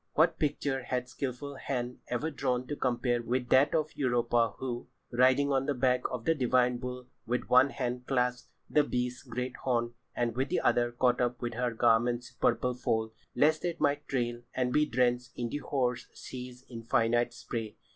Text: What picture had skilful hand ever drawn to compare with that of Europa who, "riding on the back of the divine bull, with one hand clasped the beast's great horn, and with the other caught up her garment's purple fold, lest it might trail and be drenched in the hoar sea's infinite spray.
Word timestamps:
What 0.15 0.39
picture 0.39 0.81
had 0.85 1.07
skilful 1.07 1.57
hand 1.57 1.99
ever 2.07 2.31
drawn 2.31 2.65
to 2.65 2.75
compare 2.75 3.21
with 3.21 3.49
that 3.49 3.75
of 3.75 3.95
Europa 3.95 4.53
who, 4.57 4.87
"riding 5.11 5.51
on 5.51 5.67
the 5.67 5.75
back 5.75 6.01
of 6.09 6.25
the 6.25 6.33
divine 6.33 6.77
bull, 6.77 7.05
with 7.27 7.49
one 7.51 7.69
hand 7.69 8.07
clasped 8.07 8.49
the 8.67 8.83
beast's 8.83 9.21
great 9.21 9.57
horn, 9.57 9.93
and 10.15 10.35
with 10.35 10.49
the 10.49 10.59
other 10.61 10.91
caught 10.91 11.21
up 11.21 11.39
her 11.53 11.71
garment's 11.75 12.31
purple 12.31 12.73
fold, 12.73 13.11
lest 13.35 13.63
it 13.63 13.79
might 13.79 14.07
trail 14.07 14.41
and 14.55 14.73
be 14.73 14.87
drenched 14.87 15.33
in 15.35 15.49
the 15.49 15.59
hoar 15.59 15.95
sea's 15.95 16.65
infinite 16.67 17.31
spray. 17.31 17.75